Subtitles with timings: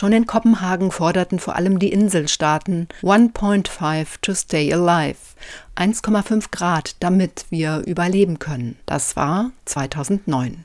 [0.00, 5.18] Schon in Kopenhagen forderten vor allem die Inselstaaten 1.5 to stay alive,
[5.76, 8.78] 1,5 Grad, damit wir überleben können.
[8.86, 10.64] Das war 2009.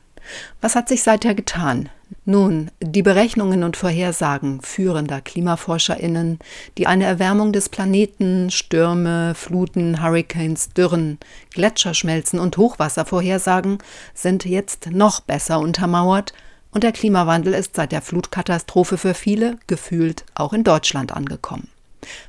[0.61, 1.89] Was hat sich seither getan?
[2.23, 6.39] Nun, die Berechnungen und Vorhersagen führender KlimaforscherInnen,
[6.77, 11.17] die eine Erwärmung des Planeten, Stürme, Fluten, Hurricanes, Dürren,
[11.51, 13.79] Gletscherschmelzen und Hochwasser vorhersagen,
[14.13, 16.31] sind jetzt noch besser untermauert
[16.75, 21.69] und der Klimawandel ist seit der Flutkatastrophe für viele gefühlt auch in Deutschland angekommen.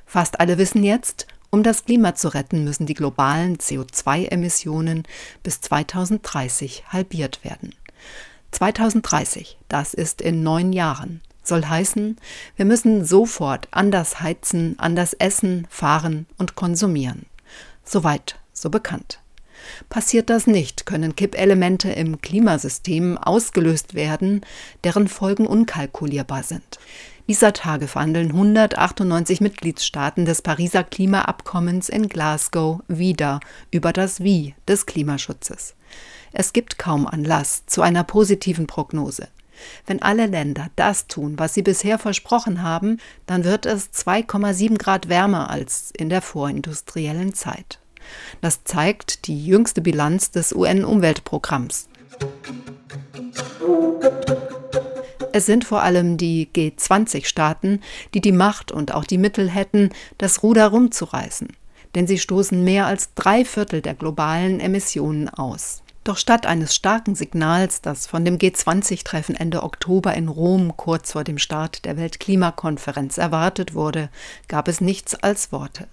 [0.06, 5.02] Fast alle wissen jetzt, um das Klima zu retten, müssen die globalen CO2-Emissionen
[5.42, 7.74] bis 2030 halbiert werden.
[8.52, 12.16] 2030, das ist in neun Jahren, soll heißen,
[12.54, 17.26] wir müssen sofort anders heizen, anders essen, fahren und konsumieren.
[17.84, 19.18] Soweit, so bekannt.
[19.88, 24.42] Passiert das nicht, können Kippelemente im Klimasystem ausgelöst werden,
[24.84, 26.78] deren Folgen unkalkulierbar sind.
[27.28, 33.40] Dieser Tage verhandeln 198 Mitgliedstaaten des Pariser Klimaabkommens in Glasgow wieder
[33.72, 35.74] über das Wie des Klimaschutzes.
[36.32, 39.28] Es gibt kaum Anlass zu einer positiven Prognose.
[39.86, 45.08] Wenn alle Länder das tun, was sie bisher versprochen haben, dann wird es 2,7 Grad
[45.08, 47.80] wärmer als in der vorindustriellen Zeit.
[48.40, 51.88] Das zeigt die jüngste Bilanz des UN-Umweltprogramms.
[55.32, 57.82] Es sind vor allem die G20-Staaten,
[58.14, 61.48] die die Macht und auch die Mittel hätten, das Ruder rumzureißen,
[61.94, 65.82] denn sie stoßen mehr als drei Viertel der globalen Emissionen aus.
[66.04, 71.24] Doch statt eines starken Signals, das von dem G20-Treffen Ende Oktober in Rom kurz vor
[71.24, 74.08] dem Start der Weltklimakonferenz erwartet wurde,
[74.46, 75.88] gab es nichts als Worte.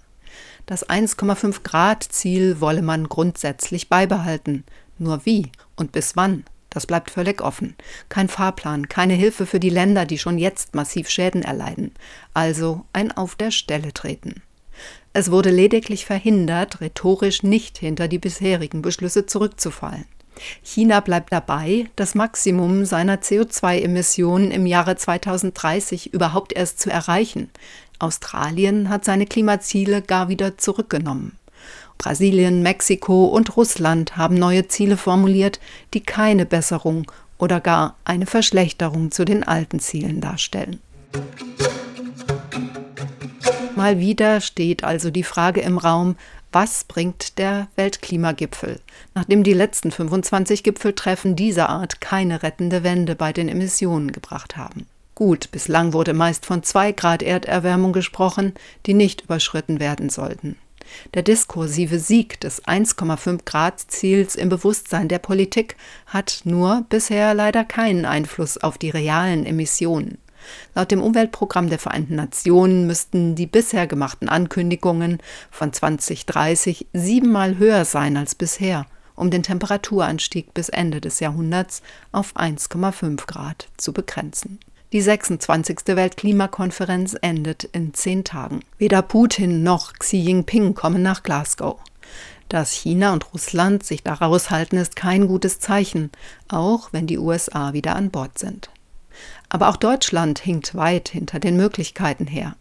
[0.66, 4.64] Das 1,5 Grad Ziel wolle man grundsätzlich beibehalten.
[4.98, 6.44] Nur wie und bis wann?
[6.70, 7.76] Das bleibt völlig offen.
[8.08, 11.92] Kein Fahrplan, keine Hilfe für die Länder, die schon jetzt massiv Schäden erleiden.
[12.32, 14.42] Also ein Auf der Stelle treten.
[15.12, 20.06] Es wurde lediglich verhindert, rhetorisch nicht hinter die bisherigen Beschlüsse zurückzufallen.
[20.62, 27.50] China bleibt dabei, das Maximum seiner CO2-Emissionen im Jahre 2030 überhaupt erst zu erreichen.
[27.98, 31.38] Australien hat seine Klimaziele gar wieder zurückgenommen.
[31.98, 35.60] Brasilien, Mexiko und Russland haben neue Ziele formuliert,
[35.94, 40.80] die keine Besserung oder gar eine Verschlechterung zu den alten Zielen darstellen.
[43.76, 46.16] Mal wieder steht also die Frage im Raum,
[46.52, 48.80] was bringt der Weltklimagipfel,
[49.14, 54.86] nachdem die letzten 25 Gipfeltreffen dieser Art keine rettende Wende bei den Emissionen gebracht haben.
[55.14, 58.52] Gut, bislang wurde meist von 2 Grad Erderwärmung gesprochen,
[58.86, 60.56] die nicht überschritten werden sollten.
[61.14, 65.76] Der diskursive Sieg des 1,5 Grad Ziels im Bewusstsein der Politik
[66.06, 70.18] hat nur bisher leider keinen Einfluss auf die realen Emissionen.
[70.74, 75.18] Laut dem Umweltprogramm der Vereinten Nationen müssten die bisher gemachten Ankündigungen
[75.50, 81.82] von 2030 siebenmal höher sein als bisher, um den Temperaturanstieg bis Ende des Jahrhunderts
[82.12, 84.58] auf 1,5 Grad zu begrenzen.
[84.94, 85.78] Die 26.
[85.86, 88.60] Weltklimakonferenz endet in zehn Tagen.
[88.78, 91.80] Weder Putin noch Xi Jinping kommen nach Glasgow.
[92.48, 96.12] Dass China und Russland sich da raushalten, ist kein gutes Zeichen,
[96.46, 98.70] auch wenn die USA wieder an Bord sind.
[99.48, 102.54] Aber auch Deutschland hinkt weit hinter den Möglichkeiten her.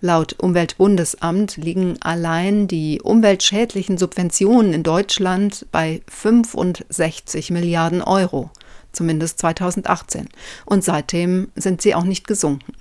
[0.00, 8.50] Laut Umweltbundesamt liegen allein die umweltschädlichen Subventionen in Deutschland bei 65 Milliarden Euro,
[8.96, 10.28] zumindest 2018.
[10.64, 12.72] Und seitdem sind sie auch nicht gesunken.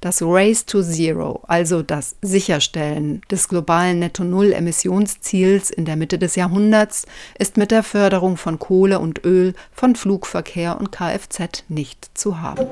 [0.00, 7.06] Das Race to Zero, also das Sicherstellen des globalen Netto-Null-Emissionsziels in der Mitte des Jahrhunderts,
[7.38, 12.66] ist mit der Förderung von Kohle und Öl, von Flugverkehr und Kfz nicht zu haben.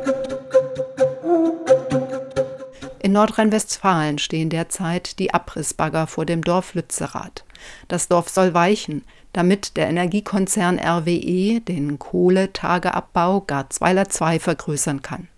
[3.07, 7.45] In Nordrhein-Westfalen stehen derzeit die Abrissbagger vor dem Dorf Lützerath.
[7.87, 15.29] Das Dorf soll weichen, damit der Energiekonzern RWE den Kohletageabbau Garzweiler 2 vergrößern kann.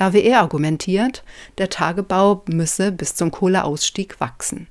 [0.00, 1.24] RWE argumentiert,
[1.58, 4.68] der Tagebau müsse bis zum Kohleausstieg wachsen.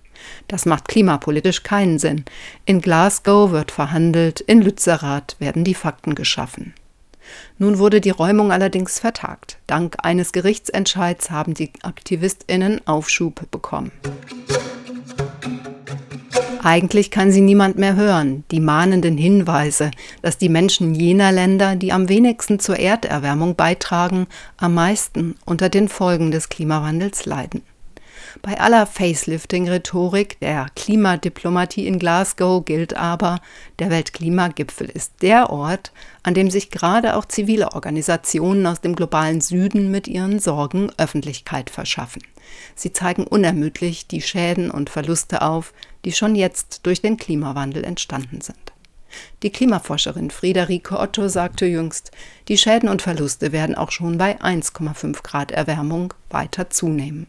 [0.48, 2.24] Das macht klimapolitisch keinen Sinn.
[2.64, 6.74] In Glasgow wird verhandelt, in Lützerath werden die Fakten geschaffen.
[7.58, 9.58] Nun wurde die Räumung allerdings vertagt.
[9.68, 13.92] Dank eines Gerichtsentscheids haben die Aktivistinnen Aufschub bekommen.
[16.62, 19.92] Eigentlich kann sie niemand mehr hören, die mahnenden Hinweise,
[20.22, 24.28] dass die Menschen jener Länder, die am wenigsten zur Erderwärmung beitragen,
[24.58, 27.62] am meisten unter den Folgen des Klimawandels leiden.
[28.42, 33.40] Bei aller Facelifting-Rhetorik der Klimadiplomatie in Glasgow gilt aber,
[33.80, 35.92] der Weltklimagipfel ist der Ort,
[36.24, 41.70] an dem sich gerade auch zivile Organisationen aus dem globalen Süden mit ihren Sorgen Öffentlichkeit
[41.70, 42.22] verschaffen.
[42.76, 45.74] Sie zeigen unermüdlich die Schäden und Verluste auf,
[46.06, 48.74] die schon jetzt durch den Klimawandel entstanden sind.
[49.42, 52.12] Die Klimaforscherin Friederike Otto sagte jüngst,
[52.48, 57.28] die Schäden und Verluste werden auch schon bei 1,5 Grad Erwärmung weiter zunehmen.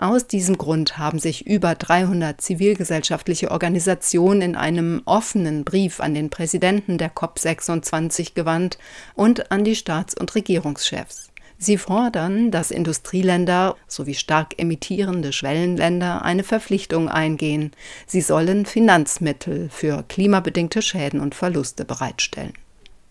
[0.00, 6.30] Aus diesem Grund haben sich über 300 zivilgesellschaftliche Organisationen in einem offenen Brief an den
[6.30, 8.78] Präsidenten der COP26 gewandt
[9.14, 11.28] und an die Staats- und Regierungschefs.
[11.58, 17.72] Sie fordern, dass Industrieländer sowie stark emittierende Schwellenländer eine Verpflichtung eingehen.
[18.06, 22.54] Sie sollen Finanzmittel für klimabedingte Schäden und Verluste bereitstellen.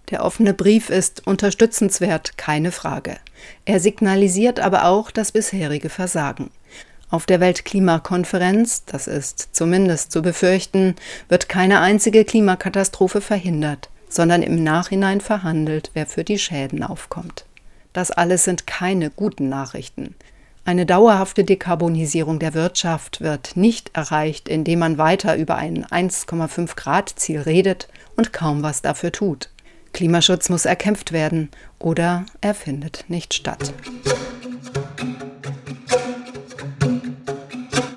[0.10, 3.18] Der offene Brief ist unterstützenswert, keine Frage.
[3.66, 6.50] Er signalisiert aber auch das bisherige Versagen.
[7.12, 10.96] Auf der Weltklimakonferenz, das ist zumindest zu befürchten,
[11.28, 17.46] wird keine einzige Klimakatastrophe verhindert, sondern im Nachhinein verhandelt, wer für die Schäden aufkommt.
[17.94, 20.16] Das alles sind keine guten Nachrichten.
[20.66, 27.10] Eine dauerhafte Dekarbonisierung der Wirtschaft wird nicht erreicht, indem man weiter über ein 1,5 Grad
[27.16, 29.50] Ziel redet und kaum was dafür tut.
[29.94, 31.50] Klimaschutz muss erkämpft werden
[31.80, 33.74] oder er findet nicht statt.